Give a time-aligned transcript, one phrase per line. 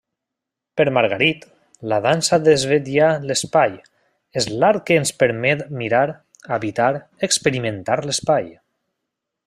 [0.79, 1.43] Per Margarit,
[1.91, 3.77] la dansa desvetlla l'espai,
[4.43, 6.05] és l'art que ens permet mirar,
[6.57, 6.91] habitar,
[7.31, 8.51] experimentar l'espai.